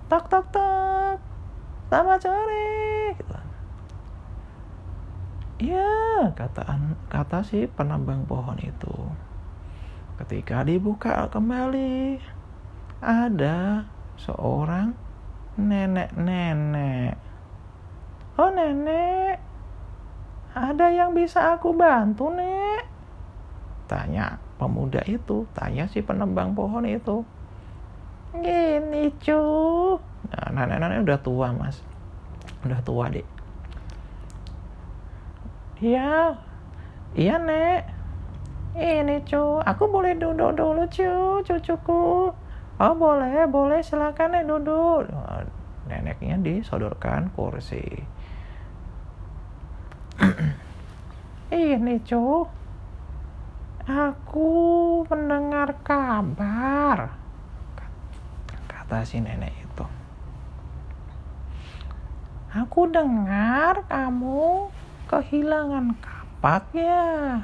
Tok 0.09 0.25
tok 0.27 0.47
tok. 0.49 1.19
Selamat 1.93 2.19
sore. 2.25 2.71
Gitu. 3.15 3.40
Iya, 5.61 6.33
kata 6.33 6.65
kata 7.13 7.45
si 7.45 7.69
penambang 7.69 8.25
pohon 8.25 8.57
itu. 8.65 8.97
Ketika 10.17 10.65
dibuka 10.65 11.29
kembali, 11.29 12.17
ada 13.05 13.85
seorang 14.17 14.97
nenek-nenek. 15.61 17.13
Oh 18.41 18.49
nenek, 18.49 19.37
ada 20.57 20.89
yang 20.89 21.13
bisa 21.13 21.53
aku 21.53 21.77
bantu 21.77 22.33
nek? 22.33 22.89
Tanya 23.85 24.41
pemuda 24.57 25.05
itu, 25.05 25.45
tanya 25.53 25.85
si 25.93 26.01
penembang 26.01 26.57
pohon 26.57 26.89
itu. 26.89 27.21
Gini 28.33 29.13
cu. 29.21 29.45
Nah, 30.25 30.49
nenek-nenek 30.57 31.05
udah 31.05 31.21
tua 31.21 31.53
mas. 31.53 31.85
Udah 32.65 32.81
tua 32.81 33.13
deh 33.13 33.40
Iya, 35.81 36.37
iya 37.17 37.41
nek. 37.41 37.89
Ini 38.77 39.25
cu, 39.25 39.65
aku 39.65 39.89
boleh 39.89 40.13
duduk 40.15 40.53
dulu 40.53 40.85
cu, 40.93 41.41
cucuku. 41.41 42.31
Oh 42.81 42.95
boleh, 42.97 43.49
boleh 43.49 43.81
silakan 43.81 44.37
nek 44.37 44.45
duduk. 44.45 45.09
Neneknya 45.89 46.37
disodorkan 46.39 47.33
kursi. 47.33 47.83
Ini 51.51 51.95
cu, 52.05 52.45
aku 53.89 54.51
mendengar 55.09 55.81
kabar. 55.81 57.17
Kata 58.69 59.01
si 59.03 59.19
nenek 59.19 59.57
itu. 59.57 59.87
Aku 62.53 62.87
dengar 62.87 63.89
kamu 63.89 64.69
kehilangan 65.11 65.99
kapak 65.99 66.71
ya 66.71 67.43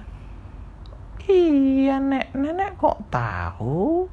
iya 1.26 1.98
nek 1.98 2.30
nenek 2.38 2.78
kok 2.78 3.02
tahu? 3.10 4.06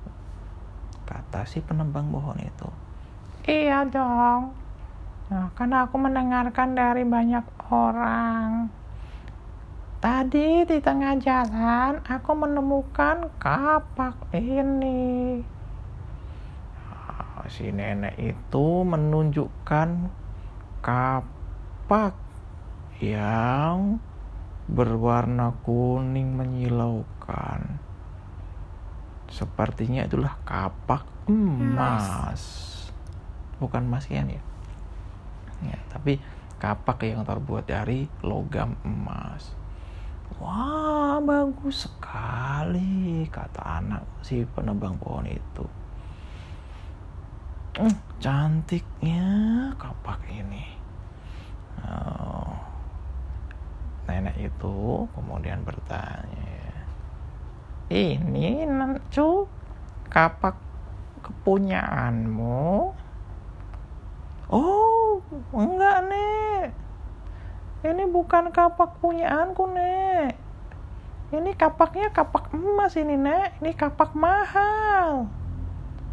Kata 1.06 1.46
si 1.46 1.62
penembang 1.62 2.10
pohon 2.10 2.38
itu. 2.42 2.70
Iya 3.46 3.86
dong. 3.86 4.56
Nah, 5.30 5.50
karena 5.54 5.86
aku 5.86 5.96
mendengarkan 6.00 6.74
dari 6.74 7.04
banyak 7.06 7.46
orang. 7.70 8.70
Tadi 10.04 10.68
di 10.68 10.78
tengah 10.84 11.16
jalan 11.16 12.04
aku 12.04 12.32
menemukan 12.36 13.32
kapak 13.40 14.20
ini. 14.36 15.40
Nah, 16.76 17.48
si 17.48 17.72
nenek 17.72 18.20
itu 18.20 18.68
menunjukkan 18.84 19.90
kapak 20.84 22.23
yang 23.04 24.00
berwarna 24.72 25.52
kuning 25.68 26.40
menyilaukan. 26.40 27.84
Sepertinya 29.28 30.08
itulah 30.08 30.40
kapak 30.48 31.04
emas. 31.28 32.42
Bukan 33.60 33.92
emas 33.92 34.08
ya? 34.08 34.24
Ya, 35.64 35.80
tapi 35.92 36.20
kapak 36.60 37.04
yang 37.04 37.28
terbuat 37.28 37.68
dari 37.68 38.08
logam 38.24 38.80
emas. 38.88 39.52
Wah, 40.40 41.20
bagus 41.22 41.86
sekali, 41.88 43.28
kata 43.30 43.84
anak 43.84 44.04
si 44.26 44.48
penebang 44.48 44.98
pohon 44.98 45.28
itu. 45.30 45.66
Hmm, 47.78 47.96
cantiknya 48.22 49.26
kapak 49.78 50.20
ini. 50.30 50.66
Oh. 51.84 52.73
Nenek 54.04 54.36
itu 54.36 55.08
kemudian 55.16 55.64
bertanya, 55.64 56.60
ini 57.88 58.68
cu 59.16 59.48
kapak 60.12 60.60
kepunyaanmu? 61.24 62.92
Oh, 64.52 65.24
enggak 65.56 65.98
nek. 66.12 66.68
Ini 67.84 68.04
bukan 68.12 68.52
kapak 68.52 69.00
punyaanku 69.00 69.72
nek. 69.72 70.36
Ini 71.34 71.52
kapaknya 71.56 72.12
kapak 72.12 72.52
emas 72.54 72.94
ini 73.00 73.16
nek. 73.16 73.58
Ini 73.64 73.72
kapak 73.74 74.14
mahal. 74.14 75.32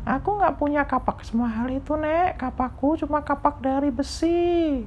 Aku 0.07 0.39
nggak 0.41 0.57
punya 0.57 0.87
kapak 0.89 1.27
semahal 1.27 1.69
itu 1.75 1.99
nek. 1.99 2.39
Kapakku 2.39 2.97
cuma 3.03 3.21
kapak 3.21 3.61
dari 3.61 3.93
besi 3.93 4.87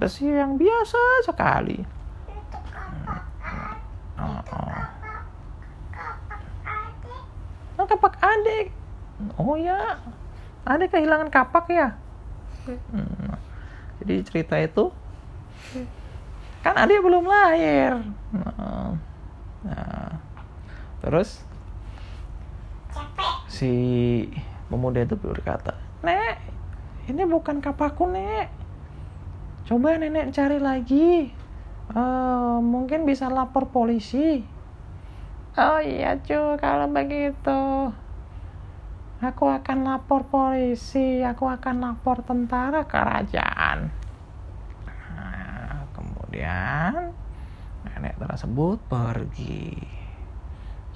besi 0.00 0.24
yang 0.24 0.56
biasa 0.56 1.28
sekali. 1.28 1.76
Oh, 4.16 4.40
oh. 4.40 4.72
oh 7.76 7.86
kapak 7.86 8.16
adik. 8.16 8.72
Oh 9.36 9.60
ya, 9.60 10.00
adik 10.64 10.96
kehilangan 10.96 11.28
kapak 11.28 11.68
ya. 11.68 11.92
Hmm. 12.64 13.36
Jadi 14.00 14.24
cerita 14.24 14.56
itu 14.56 14.88
kan 16.64 16.80
adik 16.80 17.04
belum 17.04 17.28
lahir. 17.28 18.00
Nah, 18.32 18.96
nah. 19.68 20.16
terus 21.04 21.44
si 23.52 23.72
pemuda 24.72 25.04
itu 25.04 25.20
berkata, 25.20 25.76
Nek, 26.00 26.40
ini 27.12 27.28
bukan 27.28 27.60
kapakku, 27.60 28.08
Nek 28.08 28.59
coba 29.70 29.94
nenek 29.94 30.34
cari 30.34 30.58
lagi. 30.58 31.30
Uh, 31.94 32.58
mungkin 32.58 33.06
bisa 33.06 33.30
lapor 33.30 33.70
polisi. 33.70 34.42
Oh 35.54 35.78
iya 35.78 36.18
cu 36.18 36.58
kalau 36.58 36.90
begitu. 36.90 37.94
Aku 39.22 39.46
akan 39.46 39.86
lapor 39.86 40.26
polisi 40.26 41.22
aku 41.22 41.46
akan 41.46 41.86
lapor 41.86 42.26
tentara 42.26 42.82
kerajaan. 42.82 43.94
Nah, 45.14 45.86
kemudian 45.94 47.14
nenek 47.86 48.18
tersebut 48.18 48.82
pergi. 48.90 49.78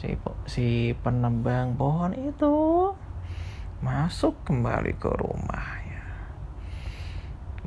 Si, 0.03 0.19
si 0.51 0.91
penebang 0.99 1.79
pohon 1.79 2.11
itu 2.19 2.91
masuk 3.87 4.35
kembali 4.43 4.99
ke 4.99 5.11
rumah 5.15 5.84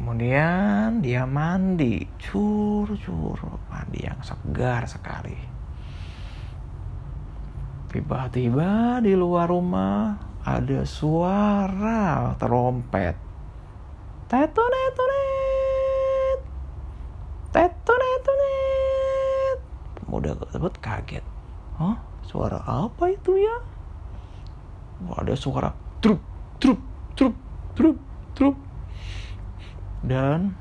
Kemudian 0.08 1.04
dia 1.04 1.28
mandi, 1.28 2.08
cur-cur, 2.16 3.60
mandi 3.68 4.08
yang 4.08 4.16
segar 4.24 4.88
sekali. 4.88 5.36
Tiba-tiba 7.92 9.04
di 9.04 9.12
luar 9.20 9.52
rumah 9.52 10.16
ada 10.48 10.88
suara 10.88 12.32
trompet. 12.40 13.20
Tetonet, 14.32 14.92
tonet, 14.96 16.40
tetonet, 17.52 18.20
tonet. 18.24 19.58
Pemuda 20.00 20.40
tersebut 20.40 20.74
kaget. 20.80 21.26
Hah? 21.84 22.00
Suara 22.24 22.64
apa 22.64 23.12
itu 23.12 23.36
ya? 23.36 23.60
Ada 25.20 25.36
suara 25.36 25.76
trup, 26.00 26.24
trup, 26.64 26.80
trup, 27.12 27.36
trup, 27.76 28.00
trup 28.32 28.67
dan 30.08 30.56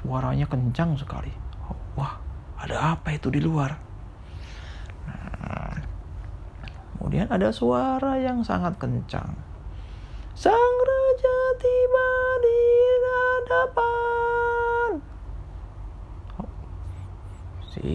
suaranya 0.00 0.48
kencang 0.48 0.96
sekali. 0.96 1.30
Wah, 1.94 2.16
ada 2.56 2.96
apa 2.96 3.12
itu 3.12 3.28
di 3.28 3.38
luar? 3.38 3.76
Nah, 5.06 5.76
kemudian 6.96 7.28
ada 7.28 7.52
suara 7.52 8.16
yang 8.16 8.40
sangat 8.40 8.74
kencang. 8.80 9.36
Sang 10.32 10.76
raja 10.88 11.38
tiba 11.60 12.08
di 12.40 12.60
hadapan. 13.04 14.90
Si 17.68 17.88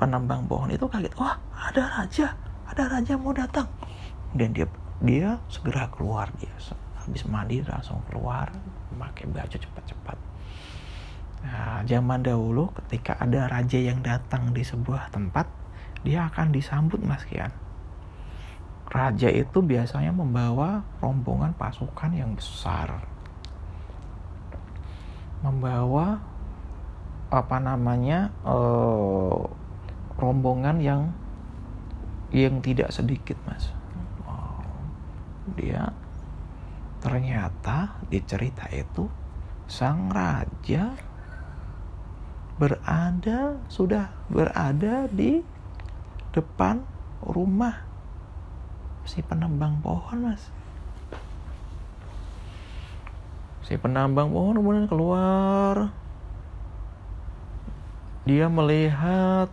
penambang 0.00 0.48
pohon 0.48 0.72
itu 0.72 0.88
kaget. 0.88 1.12
Wah, 1.20 1.36
ada 1.52 1.84
raja, 2.00 2.32
ada 2.64 2.88
raja 2.88 3.14
mau 3.20 3.36
datang. 3.36 3.68
Dan 4.32 4.56
dia 4.56 4.64
dia 5.02 5.36
segera 5.52 5.90
keluar 5.92 6.30
dia 6.40 6.54
habis 7.02 7.26
mandi 7.26 7.58
langsung 7.66 7.98
keluar 8.06 8.48
pakai 8.94 9.26
baju 9.26 9.56
cepat-cepat. 9.58 10.18
Nah, 11.42 11.82
zaman 11.82 12.22
dahulu 12.22 12.70
ketika 12.82 13.18
ada 13.18 13.50
raja 13.50 13.74
yang 13.74 13.98
datang 13.98 14.54
di 14.54 14.62
sebuah 14.62 15.10
tempat 15.10 15.50
dia 16.06 16.30
akan 16.30 16.54
disambut 16.54 17.02
mas 17.02 17.22
Kian. 17.26 17.50
Raja 18.92 19.30
itu 19.32 19.58
biasanya 19.64 20.12
membawa 20.12 20.84
rombongan 21.00 21.54
pasukan 21.56 22.12
yang 22.12 22.34
besar. 22.36 23.02
Membawa 25.40 26.20
apa 27.32 27.56
namanya 27.56 28.28
uh, 28.44 29.48
rombongan 30.20 30.76
yang 30.78 31.02
yang 32.32 32.60
tidak 32.60 32.92
sedikit 32.92 33.38
mas. 33.48 33.72
Dia 35.56 35.91
Ternyata 37.02 37.98
di 38.06 38.22
cerita 38.22 38.70
itu 38.70 39.10
sang 39.66 40.06
raja 40.14 40.94
berada 42.62 43.58
sudah 43.66 44.14
berada 44.30 45.10
di 45.10 45.42
depan 46.30 46.78
rumah 47.26 47.82
si 49.02 49.18
penambang 49.18 49.82
pohon 49.82 50.30
mas. 50.30 50.46
Si 53.66 53.74
penambang 53.74 54.30
pohon 54.30 54.62
kemudian 54.62 54.86
keluar. 54.86 55.90
Dia 58.22 58.46
melihat 58.46 59.50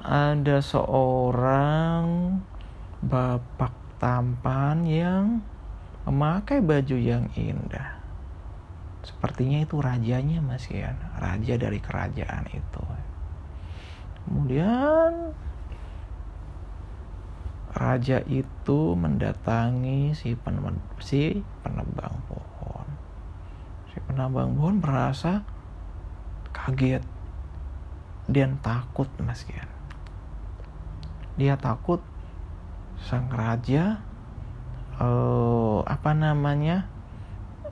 ada 0.00 0.56
seorang 0.64 2.40
bapak 3.04 3.72
tampan 4.00 4.88
yang 4.88 5.44
memakai 6.06 6.62
baju 6.62 6.96
yang 6.96 7.26
indah. 7.34 7.98
Sepertinya 9.02 9.62
itu 9.62 9.78
rajanya 9.82 10.38
Mas 10.38 10.66
ya, 10.70 10.94
raja 11.18 11.54
dari 11.58 11.82
kerajaan 11.82 12.46
itu. 12.50 12.84
Kemudian 14.26 15.34
raja 17.74 18.22
itu 18.26 18.78
mendatangi 18.94 20.14
si 20.14 20.34
penebang, 20.38 20.78
si 21.02 21.42
penebang 21.62 22.14
pohon. 22.30 22.86
Si 23.90 23.98
penebang 24.06 24.54
pohon 24.58 24.82
merasa 24.82 25.42
kaget 26.54 27.02
dan 28.26 28.58
takut 28.62 29.10
Mas 29.22 29.46
ya. 29.46 29.66
Dia 31.38 31.54
takut 31.58 32.02
sang 33.02 33.30
raja 33.30 34.05
uh, 35.00 35.80
apa 35.84 36.10
namanya 36.16 36.88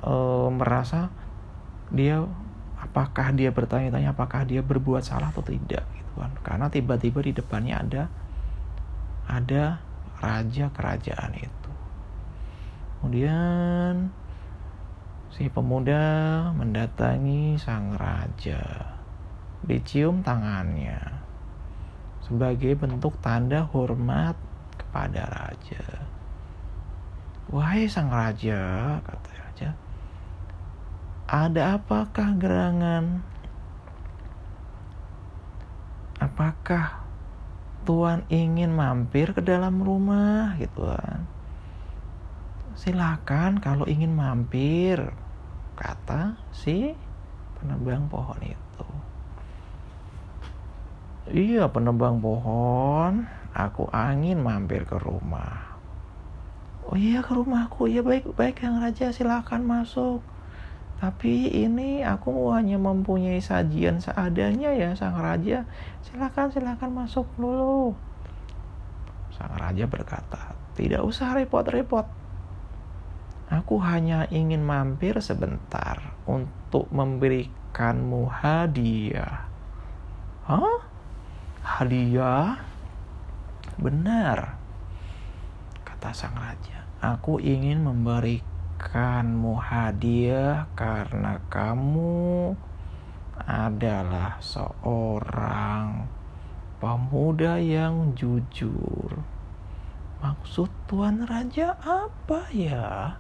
uh, 0.05 0.49
merasa 0.53 1.09
dia 1.93 2.25
apakah 2.81 3.33
dia 3.33 3.49
bertanya-tanya 3.53 4.13
apakah 4.13 4.45
dia 4.45 4.61
berbuat 4.61 5.05
salah 5.05 5.33
atau 5.33 5.45
tidak 5.45 5.85
gitu 5.97 6.13
kan. 6.21 6.33
Karena 6.45 6.67
tiba-tiba 6.69 7.25
di 7.25 7.33
depannya 7.33 7.75
ada 7.81 8.03
ada 9.25 9.81
raja 10.21 10.69
kerajaan 10.73 11.33
itu. 11.37 11.71
Kemudian 13.01 14.13
si 15.33 15.49
pemuda 15.49 16.03
mendatangi 16.53 17.57
sang 17.57 17.97
raja. 17.97 18.93
Dicium 19.65 20.21
tangannya 20.21 21.25
sebagai 22.21 22.77
bentuk 22.77 23.17
tanda 23.21 23.65
hormat 23.69 24.37
kepada 24.77 25.25
raja 25.25 26.14
Wahai 27.55 27.87
sang 27.87 28.11
raja, 28.11 28.99
kata 29.07 29.31
raja, 29.31 29.69
ada 31.31 31.79
apakah 31.79 32.35
gerangan? 32.35 33.23
Apakah 36.19 37.07
Tuhan 37.87 38.27
ingin 38.27 38.75
mampir 38.75 39.31
ke 39.31 39.39
dalam 39.39 39.79
rumah 39.79 40.59
gitu 40.59 40.83
kan? 40.83 41.31
Silakan 42.75 43.63
kalau 43.63 43.87
ingin 43.87 44.19
mampir, 44.19 44.99
kata 45.79 46.35
si 46.51 46.91
penebang 47.63 48.11
pohon 48.11 48.41
itu. 48.43 48.89
Iya, 51.31 51.71
penebang 51.71 52.19
pohon. 52.19 53.31
Aku 53.55 53.87
angin 53.95 54.43
mampir 54.43 54.83
ke 54.83 54.99
rumah. 54.99 55.74
Oh 56.89 56.97
iya 57.01 57.25
ke 57.25 57.33
rumahku. 57.33 57.89
Ya 57.89 58.05
baik 58.05 58.37
baik 58.37 58.61
yang 58.61 58.81
raja 58.81 59.09
silakan 59.09 59.65
masuk. 59.65 60.21
Tapi 61.01 61.53
ini 61.53 62.01
aku 62.01 62.33
hanya 62.55 62.81
mempunyai 62.81 63.43
sajian 63.43 64.01
seadanya 64.01 64.73
ya 64.73 64.97
sang 64.97 65.17
raja. 65.17 65.69
Silakan 66.05 66.53
silakan 66.53 66.91
masuk 67.05 67.29
dulu. 67.37 67.93
Sang 69.35 69.53
raja 69.59 69.85
berkata, 69.91 70.55
"Tidak 70.79 71.03
usah 71.03 71.35
repot-repot. 71.35 72.07
Aku 73.51 73.77
hanya 73.83 74.25
ingin 74.33 74.65
mampir 74.65 75.19
sebentar 75.21 76.15
untuk 76.25 76.89
memberikanmu 76.95 78.31
hadiah." 78.31 79.45
Hah? 80.45 80.79
Hadiah? 81.65 82.61
Benar, 83.81 84.61
kata 86.05 86.13
sang 86.13 86.37
raja. 86.37 86.85
Aku 87.01 87.41
ingin 87.41 87.81
memberikanmu 87.81 89.57
hadiah 89.57 90.69
karena 90.77 91.41
kamu 91.49 92.53
adalah 93.41 94.37
seorang 94.37 96.05
pemuda 96.77 97.57
yang 97.57 98.13
jujur. 98.13 99.17
Maksud 100.21 100.69
Tuan 100.85 101.25
Raja 101.25 101.73
apa 101.81 102.53
ya? 102.53 103.17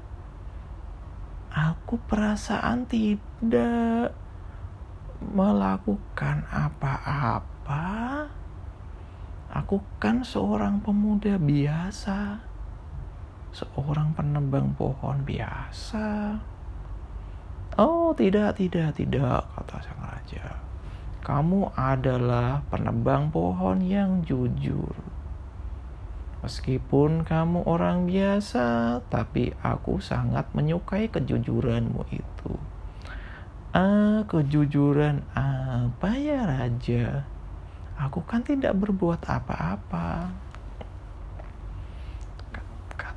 Aku 1.56 1.96
perasaan 2.04 2.84
tidak 2.84 4.12
melakukan 5.24 6.44
apa-apa. 6.52 8.28
Aku 9.56 9.80
kan 9.96 10.20
seorang 10.20 10.84
pemuda 10.84 11.40
biasa, 11.40 12.52
seorang 13.54 14.10
penebang 14.18 14.74
pohon 14.74 15.22
biasa. 15.22 16.34
Oh, 17.78 18.10
tidak, 18.14 18.58
tidak, 18.58 18.98
tidak, 18.98 19.46
kata 19.54 19.78
sang 19.82 20.02
raja. 20.02 20.46
Kamu 21.22 21.72
adalah 21.78 22.66
penebang 22.68 23.30
pohon 23.30 23.80
yang 23.80 24.26
jujur. 24.26 24.92
Meskipun 26.44 27.24
kamu 27.24 27.64
orang 27.64 28.04
biasa, 28.04 29.00
tapi 29.08 29.56
aku 29.64 29.96
sangat 29.96 30.50
menyukai 30.52 31.08
kejujuranmu 31.08 32.04
itu. 32.12 32.52
Ah, 33.72 34.22
kejujuran 34.28 35.24
apa 35.34 36.14
ya, 36.20 36.44
Raja? 36.44 37.24
Aku 37.96 38.22
kan 38.22 38.44
tidak 38.44 38.76
berbuat 38.76 39.24
apa-apa. 39.24 40.43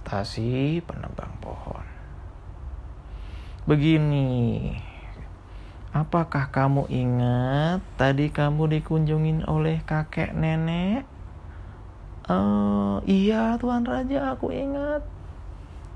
Kata 0.07 0.23
si 0.23 0.79
penebang 0.87 1.35
pohon. 1.43 1.83
Begini, 3.67 4.71
Apakah 5.91 6.47
kamu 6.47 6.87
ingat 6.87 7.83
tadi 7.99 8.31
kamu 8.31 8.71
dikunjungin 8.71 9.43
oleh 9.51 9.83
kakek 9.83 10.31
nenek? 10.31 11.03
Uh, 12.23 13.03
iya 13.03 13.59
Tuan 13.59 13.83
Raja 13.83 14.31
aku 14.31 14.47
ingat. 14.55 15.03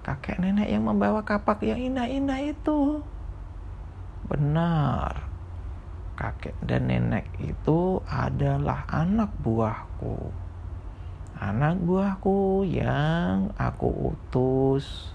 Kakek 0.04 0.44
nenek 0.44 0.68
yang 0.68 0.92
membawa 0.92 1.24
kapak 1.24 1.64
yang 1.64 1.80
indah-indah 1.80 2.52
itu. 2.52 3.00
Benar. 4.28 5.24
Kakek 6.20 6.60
dan 6.60 6.92
nenek 6.92 7.32
itu 7.40 8.04
adalah 8.12 8.84
anak 8.92 9.32
buahku. 9.40 10.41
Anak 11.42 11.82
buahku 11.82 12.70
yang 12.70 13.50
aku 13.58 14.14
utus 14.14 15.10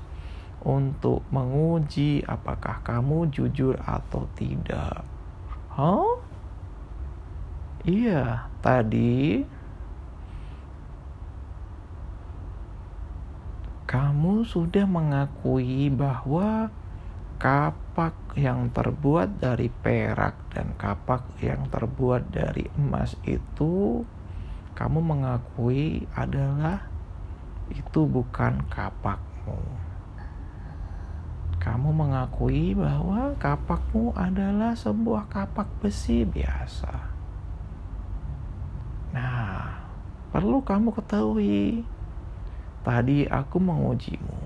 untuk 0.66 1.22
menguji 1.30 2.26
apakah 2.26 2.82
kamu 2.82 3.30
jujur 3.30 3.78
atau 3.78 4.26
tidak. 4.34 5.06
Hah? 5.70 6.18
Iya, 7.86 8.50
tadi 8.58 9.46
kamu 13.86 14.42
sudah 14.42 14.82
mengakui 14.82 15.86
bahwa 15.94 16.74
kapak 17.38 18.34
yang 18.34 18.74
terbuat 18.74 19.38
dari 19.38 19.70
perak 19.70 20.50
dan 20.50 20.74
kapak 20.74 21.22
yang 21.38 21.70
terbuat 21.70 22.34
dari 22.34 22.66
emas 22.74 23.14
itu 23.22 24.02
kamu 24.76 25.00
mengakui 25.00 26.04
adalah 26.12 26.84
itu 27.72 28.06
bukan 28.06 28.62
kapakmu 28.70 29.58
kamu 31.66 31.90
mengakui 31.90 32.78
bahwa 32.78 33.34
kapakmu 33.42 34.14
adalah 34.14 34.78
sebuah 34.78 35.26
kapak 35.26 35.66
besi 35.82 36.22
biasa. 36.22 36.94
Nah, 39.10 39.74
perlu 40.30 40.62
kamu 40.62 40.94
ketahui, 40.94 41.82
tadi 42.86 43.26
aku 43.26 43.58
mengujimu. 43.58 44.38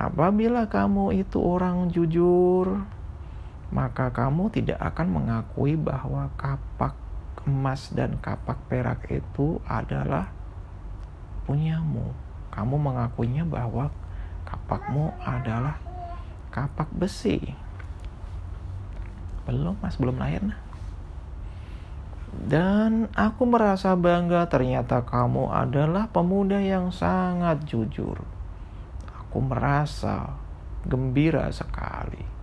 Apabila 0.00 0.64
kamu 0.64 1.12
itu 1.12 1.44
orang 1.44 1.92
jujur, 1.92 2.80
maka 3.68 4.08
kamu 4.08 4.48
tidak 4.48 4.80
akan 4.80 5.12
mengakui 5.12 5.76
bahwa 5.76 6.32
kapak 6.40 6.96
emas 7.44 7.92
dan 7.92 8.16
kapak 8.18 8.56
perak 8.66 9.06
itu 9.12 9.60
adalah 9.68 10.32
punyamu. 11.44 12.10
Kamu 12.48 12.76
mengakuinya 12.80 13.44
bahwa 13.46 13.92
kapakmu 14.48 15.12
adalah 15.22 15.76
kapak 16.50 16.88
besi. 16.96 17.38
Belum 19.44 19.76
mas 19.84 20.00
belum 20.00 20.16
lahir 20.16 20.42
nah. 20.42 20.60
Dan 22.28 23.08
aku 23.16 23.48
merasa 23.48 23.96
bangga 23.96 24.48
ternyata 24.48 25.04
kamu 25.04 25.48
adalah 25.48 26.08
pemuda 26.12 26.60
yang 26.60 26.92
sangat 26.92 27.64
jujur. 27.64 28.20
Aku 29.26 29.44
merasa 29.44 30.36
gembira 30.84 31.48
sekali 31.52 32.37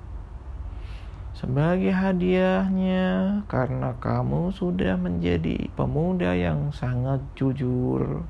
sebagai 1.35 1.91
hadiahnya 1.91 3.43
karena 3.51 3.91
kamu 3.99 4.55
sudah 4.55 4.95
menjadi 4.95 5.67
pemuda 5.75 6.31
yang 6.31 6.71
sangat 6.71 7.19
jujur 7.35 8.23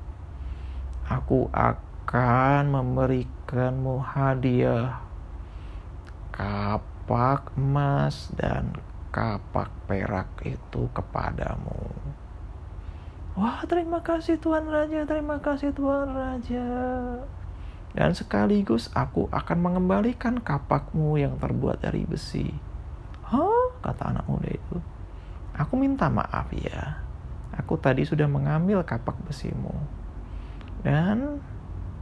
aku 1.06 1.46
akan 1.54 2.74
memberikanmu 2.74 4.02
hadiah 4.02 4.98
kapak 6.34 7.54
emas 7.54 8.34
dan 8.34 8.74
kapak 9.14 9.70
perak 9.88 10.28
itu 10.44 10.90
kepadamu. 10.92 11.94
Wah, 13.38 13.64
terima 13.64 14.02
kasih 14.02 14.36
Tuan 14.36 14.68
Raja, 14.68 15.08
terima 15.08 15.38
kasih 15.40 15.72
Tuan 15.72 16.12
Raja. 16.12 16.68
Dan 17.96 18.12
sekaligus 18.12 18.92
aku 18.92 19.30
akan 19.32 19.58
mengembalikan 19.60 20.42
kapakmu 20.42 21.16
yang 21.16 21.40
terbuat 21.40 21.80
dari 21.80 22.04
besi. 22.04 22.52
Hah? 23.26 23.66
Kata 23.82 24.14
anak 24.14 24.26
muda 24.30 24.50
itu. 24.50 24.76
Aku 25.56 25.74
minta 25.74 26.06
maaf 26.06 26.50
ya. 26.54 27.02
Aku 27.56 27.80
tadi 27.80 28.06
sudah 28.06 28.28
mengambil 28.30 28.86
kapak 28.86 29.16
besimu. 29.26 29.72
Dan 30.84 31.42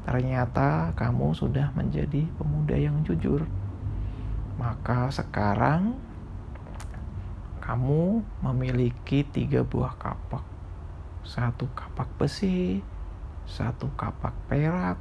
ternyata 0.05 0.93
kamu 0.93 1.33
sudah 1.33 1.73
menjadi 1.73 2.29
pemuda 2.37 2.77
yang 2.77 3.01
jujur 3.07 3.49
maka 4.55 5.11
sekarang 5.11 5.99
kamu 7.59 8.23
memiliki 8.45 9.27
tiga 9.27 9.67
buah 9.67 9.97
kapak. 9.99 10.45
Satu 11.25 11.65
kapak 11.73 12.07
besi, 12.21 12.85
satu 13.49 13.89
kapak 13.97 14.37
perak, 14.47 15.01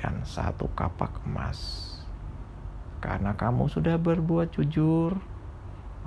dan 0.00 0.24
satu 0.24 0.66
kapak 0.72 1.12
emas. 1.28 1.84
Karena 2.98 3.36
kamu 3.36 3.68
sudah 3.70 4.00
berbuat 4.00 4.56
jujur, 4.56 5.20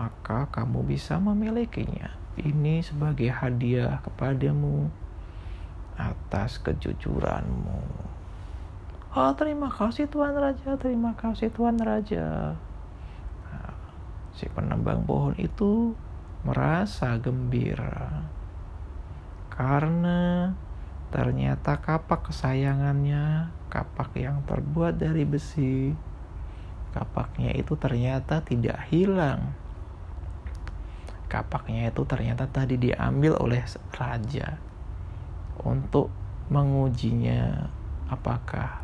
maka 0.01 0.49
kamu 0.49 0.81
bisa 0.81 1.21
memilikinya. 1.21 2.09
Ini 2.41 2.81
sebagai 2.81 3.29
hadiah 3.29 4.01
kepadamu 4.01 4.89
atas 5.93 6.57
kejujuranmu. 6.57 8.09
Oh, 9.13 9.31
terima 9.37 9.69
kasih 9.69 10.09
Tuan 10.09 10.33
Raja, 10.33 10.73
terima 10.81 11.13
kasih 11.13 11.53
Tuan 11.53 11.77
Raja 11.77 12.57
si 14.41 14.47
penebang 14.47 15.03
pohon 15.03 15.35
itu 15.35 15.93
merasa 16.41 17.19
gembira 17.19 18.25
karena 19.51 20.49
ternyata 21.11 21.77
kapak 21.77 22.31
kesayangannya, 22.31 23.51
kapak 23.67 24.15
yang 24.15 24.41
terbuat 24.47 24.97
dari 24.97 25.27
besi, 25.27 25.91
kapaknya 26.95 27.51
itu 27.53 27.75
ternyata 27.75 28.39
tidak 28.41 28.79
hilang. 28.89 29.53
Kapaknya 31.31 31.87
itu 31.87 32.03
ternyata 32.03 32.43
tadi 32.51 32.75
diambil 32.75 33.39
oleh 33.39 33.63
raja 33.95 34.59
untuk 35.63 36.11
mengujinya 36.51 37.71
apakah 38.11 38.83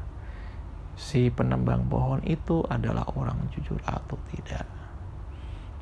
si 0.95 1.27
penebang 1.27 1.91
pohon 1.91 2.23
itu 2.23 2.63
adalah 2.71 3.03
orang 3.19 3.51
jujur 3.51 3.77
atau 3.83 4.15
tidak. 4.31 4.63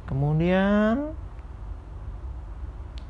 Kemudian 0.10 1.14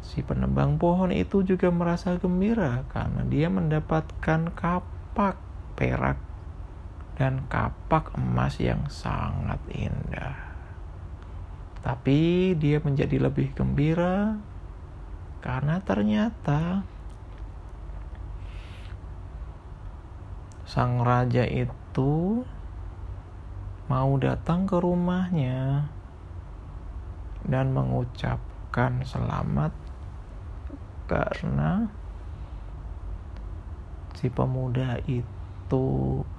si 0.03 0.19
penebang 0.19 0.75
pohon 0.75 1.15
itu 1.15 1.41
juga 1.47 1.71
merasa 1.71 2.19
gembira 2.19 2.83
karena 2.91 3.23
dia 3.25 3.47
mendapatkan 3.47 4.51
kapak 4.51 5.39
perak 5.79 6.19
dan 7.15 7.47
kapak 7.47 8.11
emas 8.19 8.59
yang 8.59 8.85
sangat 8.91 9.59
indah. 9.71 10.54
Tapi 11.85 12.51
dia 12.57 12.81
menjadi 12.81 13.21
lebih 13.21 13.53
gembira 13.53 14.41
karena 15.45 15.77
ternyata 15.85 16.81
sang 20.65 21.05
raja 21.05 21.45
itu 21.45 22.41
mau 23.85 24.17
datang 24.17 24.65
ke 24.65 24.81
rumahnya 24.81 25.85
dan 27.45 27.69
mengucapkan 27.69 29.05
selamat 29.05 29.69
karena 31.05 31.85
si 34.17 34.25
pemuda 34.33 34.97
itu 35.05 35.85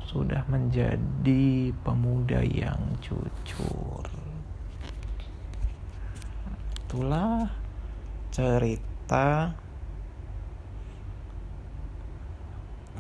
sudah 0.03 0.43
menjadi 0.51 1.71
pemuda 1.87 2.43
yang 2.43 2.99
jujur. 2.99 4.16
Itulah 6.87 7.51
cerita 8.31 9.51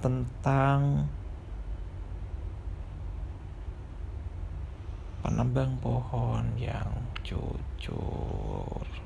tentang 0.03 1.07
penebang 5.22 5.79
pohon 5.79 6.51
yang 6.59 6.90
jujur. 7.22 9.06